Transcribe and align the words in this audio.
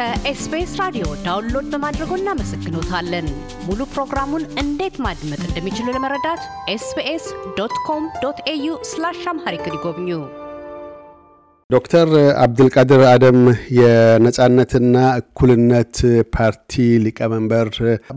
ከኤስቢኤስ 0.00 0.70
ራዲዮ 0.80 1.06
download 1.24 1.66
በማድረጎ 1.72 2.10
እናመሰግኖታለን። 2.18 3.26
ሙሉ 3.66 3.80
ፕሮግራሙን 3.92 4.44
እንዴት 4.62 4.94
ማድመጥ 5.06 5.40
እንደሚችሉ 5.46 5.86
ለመረዳት 5.96 6.42
SBS 6.74 7.24
dot 7.58 7.74
com 7.86 8.04
dot 8.22 8.38
au 8.52 8.68
slash 8.90 9.20
Amharic 9.32 9.66
ይጎብኙ። 9.70 10.08
ዶክተር 11.70 12.08
አብድልቃድር 12.44 13.02
አደም 13.10 13.40
የነጻነትና 13.76 14.94
እኩልነት 15.20 15.98
ፓርቲ 16.34 16.72
ሊቀመንበር፣ 17.04 17.68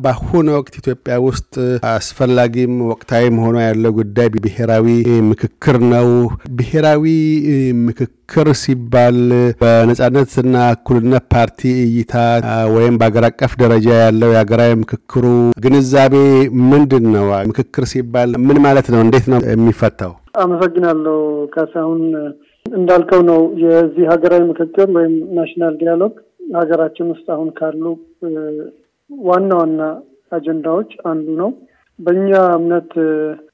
በአሁኑ 0.03 0.47
ወቅት 0.57 0.73
ኢትዮጵያ 0.81 1.17
ውስጥ 1.27 1.53
አስፈላጊም 1.91 2.75
ወቅታዊም 2.91 3.37
ሆኖ 3.43 3.57
ያለው 3.67 3.93
ጉዳይ 3.99 4.29
ብሔራዊ 4.37 4.87
ምክክር 5.31 5.77
ነው። 5.93 6.09
ብሔራዊ 6.57 7.05
ምክክር 7.83 8.19
ሲባል 8.59 9.17
በነጻነትና 9.61 10.55
እኩልነት 10.75 11.25
ፓርቲ 11.33 11.61
እይታ 11.83 12.13
ወይም 12.75 12.95
በአገር 12.99 13.25
አቀፍ 13.29 13.51
ደረጃ 13.61 13.87
ያለው 13.99 14.29
የሀገራዊ 14.31 14.71
ምክክሩ 14.81 15.23
ግንዛቤ 15.63 16.13
ምንድን 16.71 17.05
ነው? 17.15 17.25
ምክክር 17.51 17.85
ሲባል 17.93 18.31
ምን 18.45 18.59
ማለት 18.65 18.87
ነው? 18.93 18.99
እንዴት 19.05 19.27
ነው 19.33 19.39
የሚፈታው? 19.51 20.13
አመሰግናለሁ 20.43 21.17
ካሳሁን። 21.55 22.01
እንዳልከው 22.65 23.21
ነው 23.29 23.41
የዚህ 23.63 24.05
ሀገራዊ 24.11 24.41
ምክክር 24.51 24.87
ወይም 24.97 25.15
national 25.37 25.73
dialogue 25.81 26.13
ሀገራችን 26.57 27.11
ውስጥ 27.13 27.27
አሁን 27.35 27.49
ካሉ 27.59 27.83
ዋና 29.09 29.51
ዋና 29.61 29.81
አጀንዳዎች 30.31 30.91
አንዱ 31.11 31.27
ነው። 31.41 31.49
በእኛ 32.03 32.29
እምነት 32.55 32.91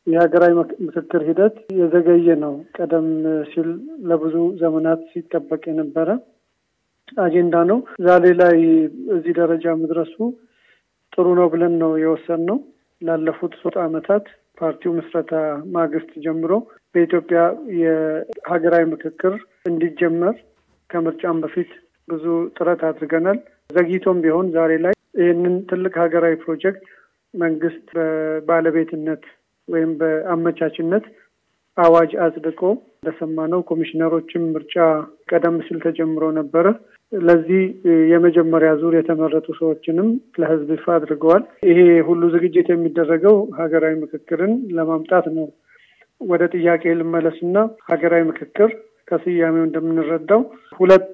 የሀገራዊ 0.07 0.51
ምክክር 0.85 1.21
ሂደት 1.27 1.55
የዘገየ 1.79 2.35
ነው። 2.43 2.53
ቀደም 2.77 3.07
ሲል 3.51 3.69
ለብዙ 4.09 4.35
ዘመናት 4.61 5.01
ሲጠበቅ 5.11 5.61
የነበረ 5.69 6.09
አጀንዳ 7.17 7.55
ነው። 7.71 7.79
ዛሬ 8.07 8.25
ላይ 8.41 8.57
እዚህ 9.15 9.33
ደረጃ 9.39 9.75
መድረሱ 9.81 10.15
ጥሩ 11.13 11.27
ነው 11.39 11.47
ብለን 11.53 11.73
ነው 11.83 11.91
የወሰንነው። 12.03 12.57
ላለፉት 13.01 13.53
ሶስት 13.61 13.77
ዓመታት 13.83 14.25
ፓርቲው 14.57 14.91
ምስረታ 14.97 15.33
ማግስት 15.75 16.11
ጀምሮ 16.23 16.51
በኢትዮጵያ 16.95 17.41
የሀገራዊ 17.81 18.83
ምክክር 18.93 19.33
እንዲጀመር 19.69 20.35
ከምርጫም 20.89 21.37
በፊት 21.43 21.71
ብዙ 22.07 22.25
ጥረት 22.57 22.81
አድርገናል። 22.87 23.37
ዘግይቶም 23.69 24.21
ቢሆን 24.23 24.47
ዛሬ 24.55 24.71
ላይ 24.85 24.93
ይህንን 25.19 25.55
ትልቅ 25.69 25.93
ሀገራዊ 26.03 26.35
ፕሮጀክት 26.43 26.83
መንግስት 27.33 27.85
በባለቤትነት 27.95 29.23
ወይም 29.67 29.91
በአመቻችነት 29.99 31.05
አዋጅ 31.77 32.11
አጽድቆ 32.23 32.61
እንደሰማነው 32.99 33.59
ኮሚሽነሮችም 33.69 34.45
ምርጫ 34.53 34.75
ቀደም 35.29 35.57
ሲል 35.65 35.77
ተጀምሮ 35.85 36.23
ነበረ። 36.39 36.65
ለዚህ 37.11 37.61
የመጀመሪያ 38.11 38.71
ዙር 38.81 38.93
የተመረጡ 38.97 39.47
ሰዎችንም 39.59 40.09
ለሕዝብ 40.41 40.69
ይፋ 40.75 40.85
አድርገዋል። 40.95 41.43
ይሄ 41.69 41.79
ሁሉ 42.09 42.21
ዝግጅት 42.33 42.67
የሚደረገው 42.71 43.37
ሀገራዊ 43.59 43.93
ምክክርን 44.03 44.53
ለማምጣት 44.77 45.27
ነው። 45.37 45.47
ወደ 46.21 46.43
ጥያቄ 46.55 46.93
ልመለስና 46.99 47.57
ሀገራዊ 47.91 48.23
ምክክር 48.29 48.69
ከስያሜው 49.07 49.63
እንደምንረዳው 49.65 50.41
ሁለት 50.79 51.13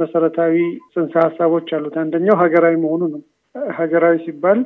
መሰረታዊ 0.00 0.54
ጽንሰ 0.94 1.14
ሀሳቦች 1.26 1.68
አሉት። 1.76 1.96
አንደኛው 2.02 2.36
ሀገራዊ 2.42 2.74
መሆኑ 2.84 3.02
ነው። 3.14 3.22
ሀገራዊ 3.74 4.16
ሲባል 4.24 4.58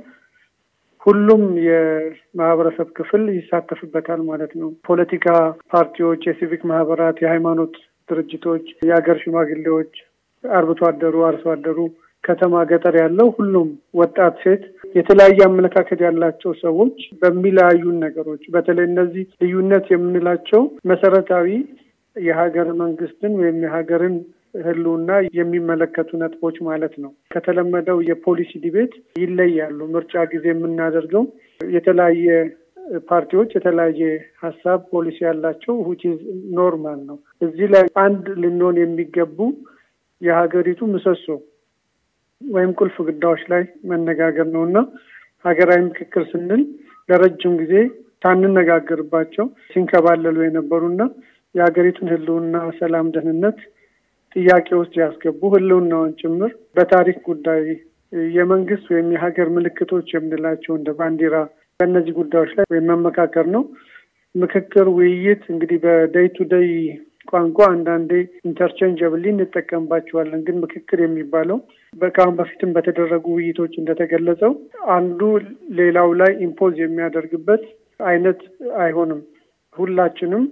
ሁሉም 1.03 1.43
የማህበረሰብ 1.67 2.89
ክፍል 2.97 3.23
ይሳተፍበታል 3.37 4.21
ማለት 4.23 4.53
ነው። 4.61 4.71
ፖለቲካ 4.89 5.27
ፓርቲዎች፣ 5.73 6.23
የሲቪክ 6.29 6.63
ማህበራት፣ 6.71 7.19
የሃይማኖት 7.23 7.75
ድርጅቶች፣ 8.09 8.67
የሀገር 8.83 9.19
ሽማግሌዎች፣ 9.23 9.93
አርብቶ 10.45 10.81
አደሩ፣ 10.89 11.17
አርሶ 11.27 11.45
አደሩ፣ 11.55 11.79
ከተማ፣ 12.25 12.55
ገጠር 12.71 12.95
ያለው 13.01 13.29
ሁሉም 13.37 13.69
ወጣት፣ 13.95 14.35
ሴት፣ 14.43 14.63
የተለያየ 14.95 15.41
አመለካከት 15.47 16.01
ያላቸው 16.07 16.53
ሰዎች 16.63 16.97
በሚለያዩን 17.23 17.97
ነገሮች 18.05 18.43
በተለይ 18.55 18.87
እነዚህ 18.91 19.25
ልዩነት 19.43 19.87
የምንላቸው 19.93 20.63
መሰረታዊ 20.91 21.49
የሀገር 22.17 22.69
መንግስትን 22.83 23.33
ወይም 23.41 23.59
የሀገርን 23.65 24.17
ህልውና 24.55 25.11
የሚመለከቱ 25.37 26.11
ነጥቦች 26.23 26.57
ማለት 26.69 26.95
ነው። 27.03 27.11
ከተለመደው 27.35 27.99
የፖሊሲ 28.09 28.53
debate 28.65 28.93
ይለያሉ። 29.21 29.79
ምርጫ 29.95 30.23
ጊዜ 30.33 30.47
የምናደርገው 30.53 31.25
የተለያየ 31.71 32.27
ፓርቲዎች 33.09 33.51
የተለያየ 33.57 34.01
ሀሳብ 34.43 34.79
ፖሊሲ 34.93 35.19
ያላቸው 35.27 35.75
which 35.89 36.01
normal 36.57 37.01
ነው። 37.11 37.17
እዚህ 37.43 37.67
ላይ 37.75 37.85
አንድ 38.05 38.25
ልንሆን 38.43 38.79
የሚገቡ 38.81 39.39
የሀገሪቱ 40.21 40.81
ምሰሶ 40.93 41.27
ወይም 42.43 42.71
ቁልፍ 42.79 42.97
ጉዳዮች 43.09 43.43
ላይ 43.53 43.63
መነጋገር 43.91 44.47
ነው 44.55 44.63
እና 44.69 44.79
ሀገራዊ 45.45 45.81
ምክክር 45.89 46.23
ስንል 46.31 46.63
ለረጅም 47.09 47.55
ጊዜ 47.61 47.75
ሳንነጋገርባቸው 48.25 49.45
ሲንከባለሉ 49.71 50.37
የነበሩና 50.45 51.03
የሀገሪቱን 51.55 52.11
ህልውና፣ 52.13 52.57
ሰላም፣ 52.79 53.07
ደህንነት 53.15 53.59
ጥያቄ 54.37 54.69
ውስጥ 54.81 54.95
ያስገቡ 55.01 55.41
ህልውናውን 55.55 56.13
ጭምር 56.21 56.53
በታሪክ 56.77 57.19
ጉዳይ 57.29 57.63
የመንግስት 58.33 58.87
ወይም 58.93 59.09
የሀገር 59.15 59.49
ምልክቶች 59.57 60.09
የምንላቸው 60.15 60.73
እንደ 60.77 60.91
ባንዲራ 60.99 61.37
በእነዚህ 61.81 62.15
ጉዳዮች 62.19 62.51
ላይ 62.57 62.67
ወይም 62.73 62.89
መመካከር 62.93 63.47
ነው። 63.55 63.63
ምክክር፣ 64.35 64.87
ውይይት 64.97 65.43
እንግዲህ 65.53 65.79
በ 65.85 66.02
day 66.02 66.27
to 66.35 66.47
day 66.53 66.69
ቋንቋ 67.29 67.59
አንዳንዴ 67.71 68.13
interchangeably 68.49 69.25
እንጠቀምባቸዋለን። 69.33 70.41
ግን 70.47 70.57
ምክክር 70.63 70.99
የሚባለው 71.03 71.59
ከአሁን 72.11 72.37
በፊትም 72.39 72.71
በተደረጉ 72.77 73.27
ውይይቶች 73.37 73.73
እንደተገለጸው 73.81 74.53
አንዱ 74.95 75.21
ሌላው 75.81 76.11
ላይ 76.21 76.33
ኢምፖዝ 76.47 76.75
የሚያደርግበት 76.83 77.65
አይነት 78.07 78.41
አይሆንም። 78.79 79.21
ሁላችንም 79.77 80.45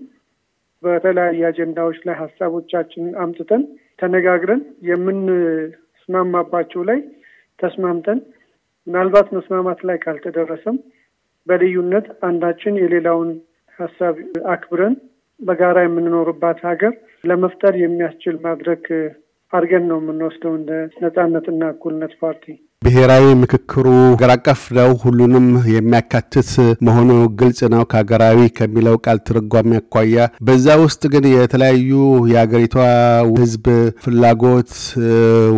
በተለያየ 0.83 1.47
አጀንዳዎች 1.49 1.99
ላይ 2.07 2.17
ሀሳቦቻችንን 2.21 3.15
አምጥተን 3.23 3.63
ተነጋግረን 3.99 4.61
የምንስማማባቸው 4.89 6.83
ላይ 6.91 6.99
ተስማምተን 7.59 8.19
ምናልባት 8.87 9.29
መስማማት 9.37 9.81
ላይ 9.89 9.97
ካልተደረሰም 10.05 10.77
በልዩነት 11.47 12.07
አንዳችን 12.29 12.75
የሌላውን 12.83 13.31
ሀሳብ 13.79 14.17
አክብረን 14.55 14.95
በጋራ 15.41 15.79
የምንኖርባት 15.85 16.59
ሀገር 16.69 16.93
ለመፍጠር 17.25 17.75
የሚያስችል 17.79 18.37
ማድረግ 18.47 18.85
አድርገን 19.53 19.85
ነው 19.91 19.99
የምንወስደው 20.01 20.55
እንደ 20.57 20.73
ነጻነትና 21.03 21.63
እኩልነት 21.75 22.15
ፓርቲ። 22.23 22.45
ብሔራዊ 22.83 23.25
ምክክሩ 23.41 23.85
ሀገር 24.11 24.31
አቀፍ 24.35 24.61
ነው፣ 24.77 24.91
ሁሉንም 25.01 25.47
የሚያካትት 25.73 26.51
መሆኑ 26.87 27.09
ግልጽ 27.41 27.61
ነው 27.73 27.83
ከሀገራዊ 27.91 28.39
ከሚለው 28.59 28.97
ቃል 29.05 29.19
ትርጓሜ 29.29 29.71
አኳያ። 29.81 30.17
በዛ 30.47 30.67
ውስጥ 30.83 31.03
ግን 31.15 31.25
የተለያዩ 31.31 31.91
የሀገሪቷ 32.33 32.77
ሕዝብ 33.33 33.67
ፍላጎት 34.05 34.71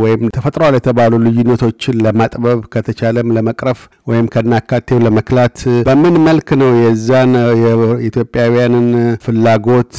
ወይም 0.03 0.23
ተፈጥሯል 0.37 0.77
የተባሉ 0.79 1.13
ልዩነቶችን 1.27 2.01
ለማጥበብ 2.07 2.63
ከተቻለም 2.75 3.35
ለመቅረፍ 3.37 3.83
ወይም 4.11 4.31
ከናካቴው 4.35 5.03
ለመክላት 5.07 5.59
በምን 5.89 6.17
መልክ 6.27 6.49
ነው 6.63 6.73
የዛን 6.81 7.35
የኢትዮጵያውያንን 7.65 8.89
ፍላጎት 9.25 9.95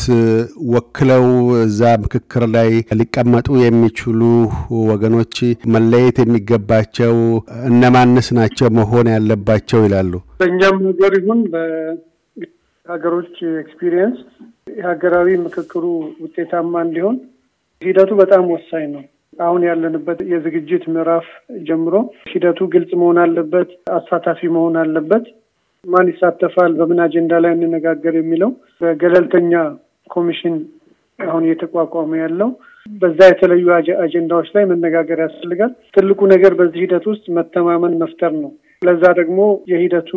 ወክለው 0.73 1.27
እዛ 1.61 1.93
ምክክር 2.03 2.45
ላይ 2.55 2.71
ሊቀመጡ 2.99 3.47
የሚችሉ 3.63 4.19
ወገኖች 4.89 5.37
መለየት 5.73 6.17
የሚገባቸው 6.21 7.10
እነማንስ 7.67 8.27
ናቸው 8.37 8.67
መሆን 8.77 9.07
ያለባቸው 9.13 9.79
ይላሉ? 9.85 10.13
በእኛም 10.41 10.77
ሀገር 10.87 11.13
ይሁን 11.19 11.41
በሀገሮች 11.53 13.33
experience 13.61 14.19
የሀገራዊ 14.77 15.29
ምክክሩ 15.45 15.83
ውጤታማ 16.23 16.73
እንዲሆን 16.87 17.17
ሂደቱ 17.81 18.11
በጣም 18.21 18.43
ወሳኝ 18.53 18.85
ነው። 18.95 19.03
አሁን 19.39 19.61
ያለንበት 19.67 20.19
የዝግጅት 20.31 20.83
ምዕራፍ 20.93 21.27
ጀምሮ 21.67 21.93
ሂደቱ 22.31 22.59
ግልጽ 22.73 22.91
መሆን 23.01 23.19
አለበት፣ 23.23 23.69
አሳታፊ 23.95 24.49
መሆን 24.55 24.75
አለበት። 24.81 25.25
ማን 25.85 26.09
ይሳተፋል፣ 26.11 26.71
በምን 26.79 26.99
አጀንዳ 27.05 27.33
ላይ 27.43 27.53
እንነጋገር 27.55 28.15
የሚለው 28.17 28.51
በገለልተኛ 28.81 29.53
ኮሚሽን 30.09 30.55
አሁን 31.19 31.43
እየተቋቋመ 31.47 32.11
ያለው 32.21 32.49
በዛ 32.85 33.19
የተለዩ 33.29 33.65
አጀንዳዎች 34.03 34.49
ላይ 34.55 34.63
መነጋገር 34.71 35.19
ያስፈልጋል። 35.25 35.73
ትልቁ 35.95 36.19
ነገር 36.33 36.53
በዚህ 36.59 36.83
ሂደት 36.85 37.07
ውስጥ 37.11 37.25
መተማመን 37.37 37.99
መፍጠር 38.01 38.33
ነው። 38.43 38.51
ለዛ 38.81 39.03
ደግሞ 39.19 39.39
የሂደቱ 39.71 40.11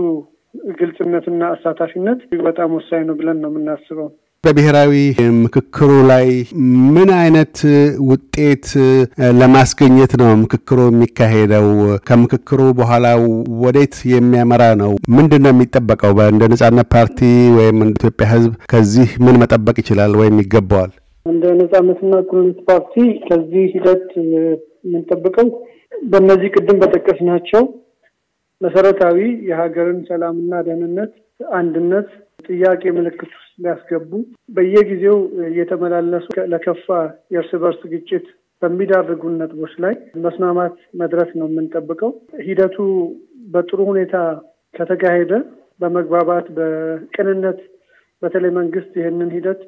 ግልጽነትና 0.79 1.43
አሳታፊነት 1.55 2.19
በጣም 2.47 2.77
ወሳኝ 2.79 3.03
ነው 3.09 3.17
ብለን 3.21 3.41
ነው 3.45 3.51
የምናስበው። 3.53 4.11
በብሔራዊ 4.45 4.95
ምክክሩ 5.43 5.91
ላይ 6.11 6.27
ምን 6.95 7.11
አይነት 7.21 7.55
ውጤት 8.09 8.67
ለማስገኘት 9.41 10.13
ነው 10.21 10.31
ምክክሩ 10.43 10.79
የሚካሄደው? 10.89 11.69
ከምክክሩ 12.09 12.61
በኋላ 12.81 13.07
ወዴት 13.63 13.97
የሚያመራ 14.13 14.65
ነው? 14.83 14.93
ምንድን 15.17 15.43
ነው 15.45 15.53
የሚጠበቀው? 15.55 16.13
እንደ 16.27 16.51
ነጻነት 16.53 16.89
ፓርቲ 16.95 17.21
ወይም 17.59 17.79
እንደ 17.83 17.97
ኢትዮጵያ 17.99 18.29
ሕዝብ 18.35 18.53
ከዚህ 18.73 19.11
ምን 19.27 19.41
መጠበቅ 19.43 19.77
ይችላል 19.83 20.15
ወይም 20.21 20.39
ይገባዋል? 20.45 20.93
እንደ 21.27 21.45
ነጻነትና 21.59 22.15
እኩልነት 22.23 22.59
ፓርቲ 22.69 22.95
ከዚህ 23.27 23.65
ሂደት 23.75 24.09
የምንጠብቀው 24.33 25.49
በእነዚህ 26.07 26.49
ቅድም 26.57 26.79
በጠቀስናቸው 26.83 27.63
መሰረታዊ 28.61 29.19
የሀገርን 29.49 30.01
ሰላምና 30.09 30.61
ደህንነት፣ 30.67 31.13
አንድነት 31.55 32.09
ጥያቄ 32.49 32.83
ምልክት 32.97 33.31
ውስጥ 33.33 33.53
ሊያስገቡ 33.63 34.11
በየጊዜው 34.57 35.17
እየተመላለሱ 35.49 36.27
ለከፋ 36.53 36.87
የእርስ 37.35 37.53
በርስ 37.63 37.81
ግጭት 37.93 38.27
በሚዳርጉን 38.63 39.39
ነጥቦች 39.41 39.73
ላይ 39.85 39.95
መስማማት 40.25 40.77
መድረስ 41.01 41.31
ነው 41.41 41.47
የምንጠብቀው። 41.51 42.11
ሂደቱ 42.47 42.77
በጥሩ 43.55 43.81
ሁኔታ 43.91 44.15
ከተካሄደ 44.75 45.33
በመግባባት 45.81 46.47
በቅንነት 46.57 47.59
በተለይ 48.23 48.53
መንግስት 48.59 48.93
ይህንን 49.01 49.33
ሂደት 49.37 49.61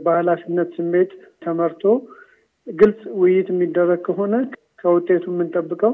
በኃላፊነት 0.00 0.68
ስሜት 0.76 1.10
ተመርቶ 1.42 1.82
ግልጽ 2.66 3.00
ውይይት 3.20 3.48
የሚደረግ 3.52 4.00
ከሆነ 4.06 4.34
ከውጤቱ 4.82 5.24
የምንጠብቀው 5.30 5.92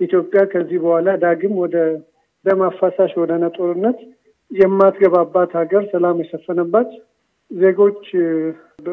ኢትዮጵያ 0.00 0.40
ከዚህ 0.52 0.78
በኋላ 0.84 1.08
ዳግም 1.22 1.54
ወደ 1.62 1.76
ደም 2.44 2.60
አፋሳሽ 2.66 3.12
ወደ 3.22 3.32
ጦርነት 3.56 3.98
የማትገባባት 4.50 5.52
ሀገር፣ 5.60 5.84
ሰላም 5.92 6.20
የሰፈነባት 6.22 6.90
ዜጎች 7.50 8.02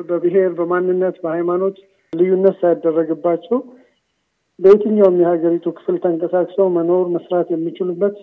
በብሔር፣ 0.10 0.52
በማንነት፣ 0.58 1.16
በሃይማኖት 1.24 1.78
ልዩነት 2.14 2.56
ሳያደረግባቸው 2.62 3.60
በየትኛውም 4.60 5.20
የሀገሪቱ 5.22 5.68
ክፍል 5.78 5.96
ተንቀሳቅሰው 6.04 6.68
መኖር 6.78 7.06
መስራት 7.16 7.48
የሚችሉበት 7.54 8.16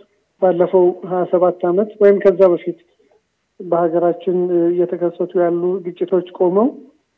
ባለፈው 0.43 0.87
ሀያ 1.11 1.23
ሰባት 1.33 1.61
ዓመት 1.71 1.91
ወይም 2.03 2.19
ከዛ 2.25 2.41
በፊት 2.53 2.79
በሀገራችን 3.61 4.37
እየተከሰቱ 4.69 5.33
ያሉ 5.43 5.63
ግጭቶች 5.87 6.29
ቆመው 6.39 6.69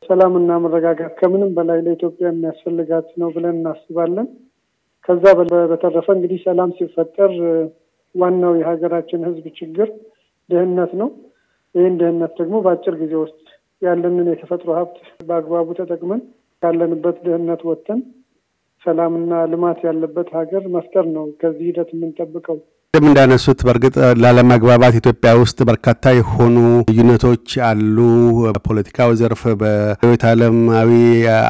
ሰላምና 0.02 0.52
መረጋጋት 0.62 1.12
ከምንም 1.18 1.50
በላይ 1.56 1.78
ለኢትዮጵያ 1.86 2.26
የሚያስፈልጋት 2.30 3.08
ነው 3.20 3.28
ብለን 3.34 3.56
እናስባለን። 3.58 4.26
ከዛ 5.08 5.24
በተረፈ 5.70 6.06
እንግዲህ 6.16 6.38
ሰላም 6.46 6.70
ሲፈጠር 6.78 7.32
ዋናው 8.14 8.52
የሀገራችን 8.58 9.26
ሕዝብ 9.28 9.46
ችግር 9.58 9.88
ድህነት 10.48 10.92
ነው። 11.00 11.08
ይህን 11.74 11.94
ድህነት 12.00 12.32
ደግሞ 12.40 12.56
በአጭር 12.64 12.94
ጊዜ 13.02 13.14
ውስጥ 13.22 13.38
ያለንን 13.82 14.26
የተፈጥሮ 14.30 14.70
ሀብት 14.78 14.98
በአግባቡ 15.28 15.68
ተጠቅመን 15.78 16.20
ካለንበት 16.62 17.16
ድህነት 17.24 17.62
ወጥተን 17.68 18.00
ሰላምና 18.82 19.32
ልማት 19.52 19.80
ያለበት 19.86 20.28
ሀገር 20.36 20.62
መፍጠር 20.74 21.06
ነው 21.16 21.24
ከዚህ 21.40 21.66
ሂደት 21.68 21.90
የምንጠብቀው። 21.94 22.58
ቅድም 22.94 23.06
እንዳነሱት 23.10 23.60
በእርግጥ 23.66 23.92
ላለመግባባት 24.22 24.94
ኢትዮጵያ 24.98 25.30
ውስጥ 25.38 25.58
በርካታ 25.68 26.10
የሆኑ 26.14 26.56
ልዩነቶች 26.88 27.46
አሉ። 27.68 27.96
በፖለቲካው 28.46 29.10
ዘርፍ፣ 29.20 29.42
በህይወት 29.60 30.24
ዓለማዊ 30.30 30.90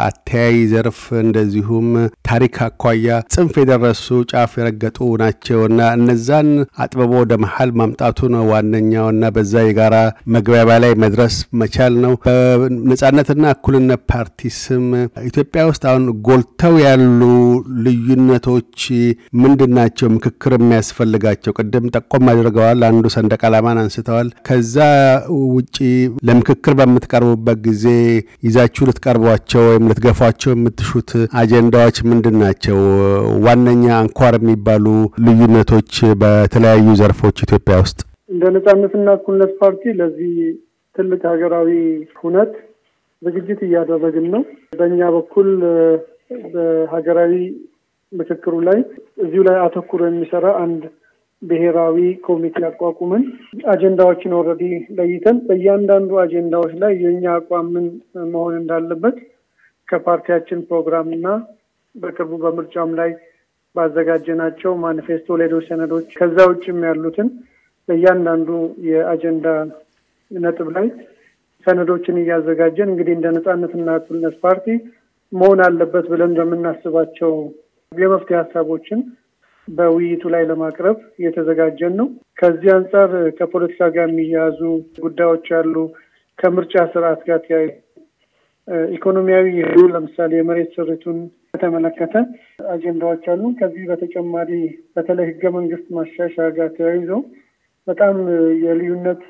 አተያይ 0.02 0.58
ዘርፍ 0.72 1.00
እንደዚሁም 1.22 1.88
ታሪክ 2.28 2.58
አኳያ 2.66 3.16
ጽንፍ 3.34 3.56
የደረሱ 3.60 4.20
ጫፍ 4.30 4.52
የረገጡ 4.60 5.08
ናቸው 5.22 5.58
እና 5.70 5.88
እነዛን 5.98 6.50
አጥብቦ 6.84 7.10
ወደ 7.22 7.40
መሀል 7.44 7.72
ማምጣቱ 7.80 8.30
ነው 8.34 8.44
ዋነኛውና 8.52 9.32
በዛ 9.34 9.64
የጋራ 9.64 9.96
መግባቢያ 10.36 10.78
ላይ 10.84 10.94
መድረስ 11.04 11.34
መቻል 11.60 11.96
ነው። 12.06 12.14
በነጻነትና 12.62 13.44
እኩልነት 13.56 14.06
ፓርቲ 14.12 14.54
ስም 14.60 14.86
ኢትዮጵያ 15.28 15.66
ውስጥ 15.72 15.84
አሁን 15.90 16.06
ጎልተው 16.28 16.76
ያሉ 16.86 17.20
ልዩነቶች 17.84 18.80
ምንድን 19.42 19.76
ናቸው? 19.78 20.08
ምክክር 20.16 20.54
የሚያስፈልጋቸው 20.58 21.30
ናቸው። 21.32 21.52
ቅድም 21.58 21.86
ጠቆም 21.94 22.26
አድርገዋል። 22.32 22.80
አንዱ 22.88 23.06
ሰንደቅ 23.14 23.40
ዓላማን 23.48 23.80
አንስተዋል። 23.82 24.28
ከዛ 24.48 24.76
ውጪ 25.52 25.76
ለምክክር 26.28 26.74
በምትቀርቡበት 26.78 27.58
ጊዜ 27.66 27.84
ይዛችሁ 28.46 28.86
ልትቀርቧቸው 28.88 29.64
ወይም 29.68 29.88
ልትገፏቸው 29.90 30.52
የምትሹት 30.54 31.10
አጀንዳዎች 31.40 31.98
ምንድን 32.10 32.38
ናቸው? 32.42 32.78
ዋነኛ 33.46 33.84
አንኳር 34.02 34.34
የሚባሉ 34.40 34.86
ልዩነቶች 35.26 35.92
በተለያዩ 36.22 36.86
ዘርፎች 37.00 37.36
ኢትዮጵያ 37.46 37.76
ውስጥ 37.84 37.98
እንደ 38.28 38.44
ነጻነትና 38.54 39.08
እኩልነት 39.16 39.52
ፓርቲ 39.58 39.92
ለዚህ 39.98 40.34
ትልቅ 40.96 41.20
ሀገራዊ 41.30 41.70
ሁነት 42.20 42.52
ዝግጅት 43.22 43.60
እያደረግን 43.66 44.26
ነው። 44.34 44.42
በእኛ 44.78 45.00
በኩል 45.16 45.48
በሀገራዊ 46.54 47.34
ምክክሩ 48.12 48.54
ላይ 48.68 48.78
እዚሁ 49.24 49.42
ላይ 49.48 49.56
አተኩሮ 49.64 50.00
የሚሰራ 50.08 50.46
አንድ 50.62 50.82
ብሔራዊ 51.42 51.96
ኮሚቴ 52.26 52.56
አቋቁመን 52.68 53.22
አጀንዳዎችን 53.72 54.36
already 54.38 54.64
ለይተን 54.98 55.38
በእያንዳንዱ 55.46 56.10
አጀንዳዎች 56.22 56.72
ላይ 56.82 56.92
የእኛ 57.02 57.24
አቋም 57.38 57.68
ምን 57.74 57.86
መሆን 58.32 58.54
እንዳለበት 58.60 59.16
ከፓርቲያችን 59.88 60.60
ፕሮግራም 60.68 61.08
እና 61.16 61.26
በቅርቡ 61.94 62.32
በምርጫም 62.42 62.90
ላይ 63.00 63.10
ባዘጋጀናቸው 63.76 64.72
ማኒፌስቶ፣ 64.82 65.36
ሌሎች 65.42 65.64
ሰነዶች 65.70 66.08
ከዛ 66.18 66.38
ውጭም 66.50 66.78
ያሉትን 66.88 67.28
በእያንዳንዱ 67.88 68.48
የአጀንዳ 68.88 69.46
ነጥብ 70.30 70.68
ላይ 70.76 70.86
ሰነዶችን 71.66 72.20
እያዘጋጀን 72.20 72.90
እንግዲህ 72.92 73.14
እንደ 73.16 73.26
ነጻነትና 73.36 73.90
እኩልነት 73.98 74.36
ፓርቲ 74.44 74.66
መሆን 75.32 75.60
አለበት 75.66 76.06
ብለን 76.12 76.32
በምናስባቸው 76.38 77.32
የመፍትሄ 77.92 78.36
ሀሳቦችን 78.40 79.00
በውይይቱ 79.68 80.22
ላይ 80.34 80.42
ለማቅረብ 80.48 80.98
እየተዘጋጀን 81.18 81.94
ነው። 82.00 82.08
ከዚህ 82.38 82.70
አንጻር 82.76 83.10
ከፖለቲካ 83.38 83.88
ጋር 83.96 84.06
የሚያያዙ 84.08 84.60
ጉዳዮች 85.04 85.46
አሉ። 85.58 85.74
ከምርጫ 86.38 86.74
ስርዓት 86.92 87.20
ጋር 87.28 87.38
ተያይ 87.46 87.66
ኢኮኖሚያዊ 88.96 89.46
የሄዱ 89.56 89.80
ለምሳሌ 89.92 90.32
የመሬት 90.36 90.70
ስሪቱን 90.76 91.18
በተመለከተ 91.52 92.14
አጀንዳዎች 92.72 93.24
አሉ። 93.32 93.42
ከዚህ 93.58 93.84
በተጨማሪ 93.90 94.50
በተለይ 94.96 95.26
ህገ 95.30 95.42
መንግስት 95.56 95.86
ማሻሻያ 95.96 96.48
ጋር 96.58 96.68
ተያይዘው 96.76 97.20
በጣም 97.86 98.16
የልዩነት 98.64 99.22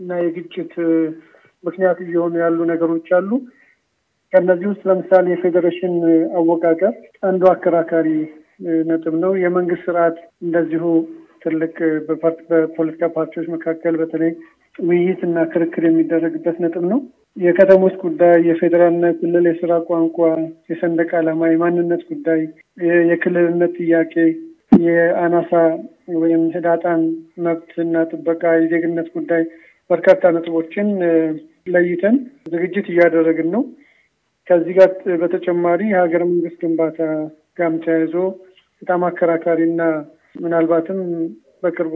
እና 0.00 0.18
የግጭት 0.22 0.74
ምክንያት 1.64 1.98
እየሆኑ 2.04 2.34
ያሉ 2.42 2.58
ነገሮች 2.72 3.08
አሉ። 3.18 3.30
ከእነዚህ 4.32 4.66
ውስጥ 4.70 4.82
ለምሳሌ 4.88 5.26
የፌዴሬሽን 5.32 5.94
አወቃቀር 6.38 6.94
አንዱ 7.22 7.42
አከራካሪ 7.52 8.08
ነጥብ 8.88 9.14
ነው። 9.22 9.32
የመንግስት 9.42 9.84
ስርዓት 9.86 10.16
እንደዚሁ 10.44 10.84
ትልቅ 11.44 11.74
በፖለቲካ 12.50 13.08
ፓርቲዎች 13.16 13.46
መካከል 13.54 13.94
በተለይ 14.00 14.32
ውይይት 14.78 15.20
እና 15.26 15.38
ክርክር 15.52 15.84
የሚደረግበት 15.86 16.56
ነጥብ 16.64 16.84
ነው። 16.92 16.98
የከተሞች 17.36 17.94
ጉዳይ፣ 18.02 18.36
የፌዴራልና 18.48 19.06
የክልል 19.10 19.44
የስራ 19.48 19.72
ቋንቋ፣ 19.88 20.18
የሰንደቅ 20.70 21.10
ዓላማ፣ 21.18 21.50
የማንነት 21.50 22.02
ጉዳይ፣ 22.10 22.40
የክልልነት 23.10 23.74
ጥያቄ፣ 23.80 24.14
የአናሳ 24.86 25.52
ወይም 26.22 26.42
ህዳጣን 26.54 27.02
መብት 27.44 27.72
እና 27.84 28.04
ጥበቃ፣ 28.10 28.42
የዜግነት 28.56 29.08
ጉዳይ 29.16 29.42
በርካታ 29.90 30.30
ነጥቦችን 30.36 30.88
ለይተን 31.74 32.16
ዝግጅት 32.52 32.86
እያደረግን 32.92 33.48
ነው። 33.54 33.62
ከዚህ 34.48 34.74
ጋር 34.78 34.90
በተጨማሪ 35.22 35.80
የሀገር 35.88 36.22
መንግስት 36.28 36.58
ግንባታ 36.62 36.98
ጋርም 37.58 37.76
ተያይዞ 37.84 38.14
በጣም 38.82 39.02
አከራካሪና 39.08 39.82
ምናልባትም 40.42 40.98
በቅርቡ 41.62 41.94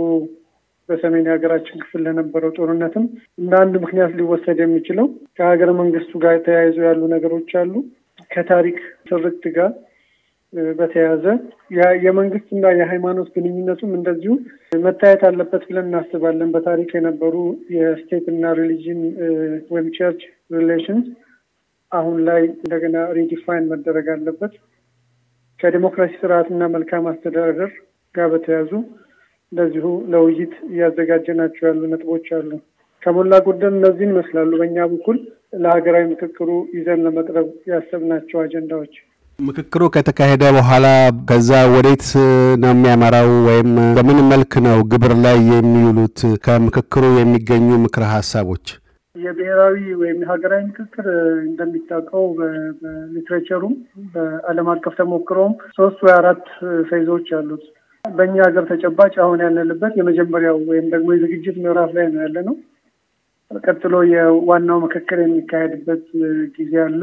በሰሜን 0.88 1.26
የሀገራችን 1.28 1.82
ክፍል 1.82 2.00
ለነበረው 2.06 2.50
ጦርነትም 2.56 3.04
እንደ 3.38 3.52
አንድ 3.60 3.74
ምክንያት 3.82 4.12
ሊወሰድ 4.18 4.58
የሚችለው 4.62 5.06
ከሀገረ 5.38 5.70
መንግስቱ 5.80 6.12
ጋር 6.24 6.36
ተያይዞ 6.46 6.78
ያሉ 6.86 7.02
ነገሮች 7.14 7.50
አሉ። 7.60 7.74
ከታሪክ 8.30 8.78
ትርክት 9.08 9.44
ጋር 9.56 9.70
በተያያዘ 10.72 11.24
የመንግስትና 12.04 12.64
የሃይማኖት 12.74 13.28
ግንኙነቱም 13.36 13.92
እንደዚሁ 13.98 14.32
መታየት 14.82 15.22
አለበት 15.28 15.62
ብለን 15.68 15.86
እናስባለን። 15.88 16.50
በታሪክ 16.54 16.90
የነበሩ 16.96 17.34
የ 17.76 17.90
state 17.90 18.26
እና 18.32 18.52
religion 18.58 19.00
ወይም 19.72 19.88
church 19.96 20.20
relations 20.56 21.06
አሁን 21.92 22.18
ላይ 22.28 22.42
እንደገና 22.56 22.98
redefine 23.18 23.70
መደረግ 23.72 24.06
አለበት። 24.14 24.52
ከዲሞክራሲ 25.62 26.12
ስርዓትና 26.20 26.62
መልካም 26.74 27.04
አስተዳደር 27.10 27.70
ጋር 28.14 28.26
በተያዙ 28.32 28.70
እንደዚሁ 29.52 29.84
ለውይይት 30.12 30.54
እያዘጋጀናቸው 30.70 31.64
ያሉ 31.68 31.80
ነጥቦች 31.92 32.26
አሉ። 32.38 32.50
ከሞላ 33.02 33.38
ጎደል 33.46 33.74
እነዚህን 33.74 34.12
ይመስላሉ። 34.14 34.50
በእኛ 34.60 34.86
በኩል 34.92 35.16
ለሀገራዊ 35.62 36.04
ምክክሩ 36.12 36.48
ይዘን 36.76 37.00
ለመቅረብ 37.06 37.48
ያሰብናቸው 37.72 38.38
አጀንዳዎች። 38.42 38.94
ምክክሩ 39.38 39.82
ከተካሄደ 39.94 40.44
በኋላ 40.56 40.86
ከዛ 41.30 41.50
ወዴት 41.74 42.06
ነው 42.62 42.70
የሚያመራው? 42.72 43.30
ወይም 43.48 43.70
በምን 43.96 44.20
መልክ 44.32 44.54
ነው 44.66 44.78
ግብር 44.92 45.14
ላይ 45.24 45.38
የሚውሉት? 45.52 46.20
ከምክክሩ 46.46 47.04
የሚገኙ 47.20 47.68
ምክረ 47.84 48.04
ሀሳቦች 48.14 48.66
የብሔራዊ 49.16 49.76
ወይም 50.00 50.18
የሀገራዊ 50.22 50.62
ምክክር 50.68 51.06
እንደሚታወቀው 51.46 52.24
በሊትሬቸሩም 52.80 53.74
በዓለም 54.14 54.68
አቀፍ 54.72 54.94
ተሞክሮም 55.00 55.52
ሶስት 55.78 55.98
ወይ 56.04 56.12
አራት 56.14 56.44
ፌዞች 56.88 57.28
አሉት። 57.38 57.64
በእኛ 58.04 58.36
ሀገር 58.46 58.64
ተጨባጭ 58.70 59.14
አሁን 59.24 59.42
ያለንበት 59.44 59.92
የመጀመሪያው 59.98 60.56
ወይም 60.70 60.86
ደግሞ 60.94 61.08
የዝግጅት 61.14 61.56
ምዕራፍ 61.64 61.90
ላይ 61.98 62.06
ነው 62.12 62.22
ያለ 62.24 62.38
ነው። 62.48 62.56
ቀጥሎ 63.50 63.94
የዋናው 64.12 64.78
ምክክር 64.84 65.20
የሚካሄድበት 65.22 66.04
ጊዜ 66.56 66.72
አለ። 66.84 67.02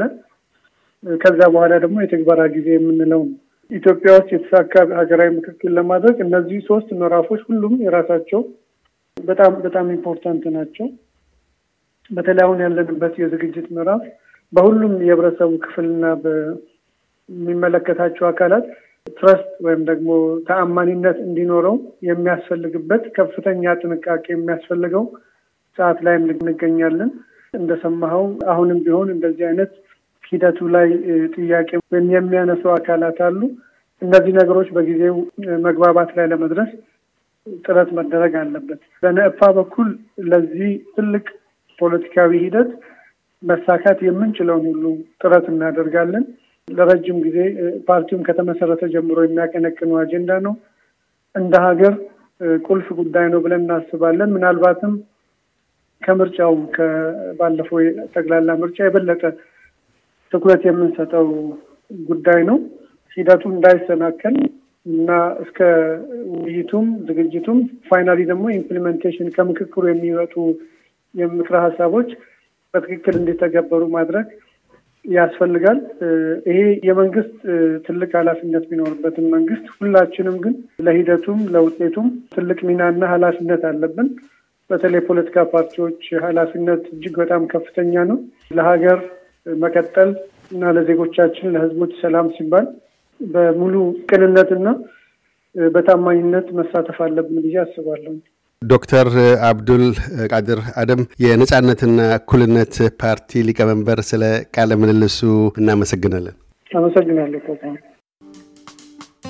ከዛ 1.04 1.40
በኋላ 1.52 1.74
ደግሞ 1.84 1.98
የትግበራ 2.02 2.40
ጊዜ 2.56 2.68
የምንለው 2.74 3.22
ነው። 3.22 3.36
ኢትዮጵያ 3.70 4.10
ውስጥ 4.16 4.30
የተሳካ 4.34 4.72
ሀገራዊ 4.98 5.30
ምክክር 5.36 5.70
ለማድረግ 5.76 6.16
እነዚህ 6.24 6.58
ሶስት 6.68 6.88
ምዕራፎች 7.00 7.42
ሁሉም 7.48 7.76
የራሳቸው 7.84 8.42
በጣም 9.16 9.54
በጣም 9.64 9.86
important 9.94 10.44
ናቸው። 10.56 10.88
በተለይ 12.10 12.44
አሁን 12.46 12.58
ያለንበት 12.64 13.14
የዝግጅት 13.20 13.66
ምዕራፍ 13.74 14.02
በሁሉም 14.52 14.94
የህብረተሰቡ 15.06 15.52
ክፍልና 15.64 16.04
በሚመለከታቸው 16.22 18.24
አካላት 18.30 18.64
trust 19.12 19.50
ወይም 19.66 19.82
ደግሞ 19.90 20.08
ተአማኒነት 20.48 21.18
እንዲኖረው 21.26 21.76
የሚያስፈልግበት 22.08 23.04
ከፍተኛ 23.16 23.72
ጥንቃቄ 23.82 24.24
የሚያስፈልገው 24.32 25.04
ሰዓት 25.78 25.98
ላይም 26.06 26.26
እንገኛለን። 26.34 27.10
እንደሰማኸው 27.54 28.24
አሁንም 28.52 28.78
ቢሆን 28.84 29.08
እንደዚህ 29.14 29.44
አይነት 29.48 29.72
ሂደቱ 30.24 30.68
ላይ 30.74 30.88
ጥያቄ 31.36 31.70
ወይም 31.92 32.06
የሚያነሱ 32.14 32.62
አካላት 32.74 33.18
አሉ። 33.28 33.40
እነዚህ 34.02 34.32
ነገሮች 34.40 34.68
በጊዜው 34.76 35.16
መግባባት 35.66 36.10
ላይ 36.18 36.26
ለመድረስ 36.32 36.70
ጥረት 37.64 37.90
መደረግ 37.98 38.34
አለበት። 38.40 38.80
በነእፓ 39.02 39.40
በኩል 39.58 39.88
ለዚህ 40.30 40.70
ትልቅ 40.96 41.24
ፖለቲካዊ 41.80 42.30
ሂደት 42.44 42.70
መሳካት 43.42 43.98
የምንችለውን 44.06 44.64
ሁሉ 44.70 44.84
ጥረት 45.20 45.46
እናደርጋለን። 45.52 46.24
ለረጅም 46.68 47.18
ጊዜ 47.26 47.38
ፓርቲውም 47.88 48.24
ከተመሰረተ 48.26 48.82
ጀምሮ 48.94 49.18
የሚያቀነቅነው 49.24 49.96
አጀንዳ 50.02 50.32
ነው። 50.46 50.54
እንደ 51.34 51.54
ሀገር 51.66 51.94
ቁልፍ 52.64 52.88
ጉዳይ 53.00 53.26
ነው 53.32 53.40
ብለን 53.44 53.64
እናስባለን። 53.64 54.30
ምናልባትም 54.36 54.92
ከምርጫው 56.02 56.54
ከባለፈው 56.76 57.78
ጠቅላላ 58.14 58.50
ምርጫ 58.60 58.78
የበለጠ 58.86 59.22
ትኩረት 60.32 60.62
የምንሰጠው 60.66 61.26
ጉዳይ 62.06 62.40
ነው። 62.50 62.58
ሂደቱ 63.16 63.42
እንዳይሰናከል 63.54 64.36
እና 64.86 65.08
እስከ 65.42 65.58
ውይይቱም 66.34 66.86
ዝግጅቱም 67.08 67.58
finally 67.88 68.20
ደግሞ 68.30 68.44
implementation 68.54 69.28
ከምክክሩ 69.34 69.82
የሚወጡ 69.88 70.34
የምክረ 71.14 71.56
ሀሳቦች 71.66 72.08
በትክክል 72.74 73.14
እንዲተገበሩ 73.18 73.82
ማድረግ 73.94 74.26
ያስፈልጋል። 75.04 75.78
ይሄ 76.48 76.58
የመንግስት 76.88 77.36
ትልቅ 77.86 78.10
ኃላፊነት 78.18 78.64
ቢኖርበትም 78.70 79.26
መንግስት 79.34 79.66
ሁላችንም 79.76 80.36
ግን 80.44 80.54
ለሂደቱም 80.86 81.38
ለውጤቱም 81.54 82.08
ትልቅ 82.34 82.58
ሚናና 82.68 83.02
ኃላፊነት 83.14 83.62
አለብን። 83.70 84.08
በተለይ 84.70 85.02
ፖለቲካ 85.06 85.44
ፓርቲዎች 85.52 86.02
ኃላፊነት 86.26 86.82
እጅግ 86.92 87.14
በጣም 87.22 87.44
ከፍተኛ 87.52 88.04
ነው። 88.10 88.18
ለሀገር 88.50 88.98
መቀጠል 89.46 90.10
እና 90.52 90.72
ለዜጎቻችን 90.76 91.52
ለህዝቦች 91.54 91.92
ሰላም 92.02 92.28
ሲባል 92.36 92.66
በሙሉ 93.20 93.74
ቅንነትና 94.10 94.68
በታማኝነት 95.74 96.46
መሳተፍ 96.58 96.98
አለብን 97.06 97.38
ብዬ 97.44 97.56
አስባለሁ። 97.62 98.12
ዶክተር 98.62 99.08
አብዱል 99.46 99.84
ቃድር 100.30 100.58
አደም 100.80 101.00
የነጻነትና 101.22 102.00
እኩልነት 102.16 102.74
ፓርቲ 103.00 103.42
ሊቀመንበር፣ 103.46 104.00
ስለ 104.08 104.22
ቃለ 104.54 104.76
ምልልሱ 104.80 105.18
እናመሰግናለን። 105.60 106.34
አመሰግናለሁ። 106.70 107.40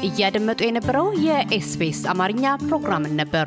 እያደመጡ 0.09 0.61
የነበረው 0.67 1.07
የኤስቢኤስ 1.27 2.01
አማርኛ 2.13 2.45
ፕሮግራምን 2.65 3.15
ነበር። 3.21 3.47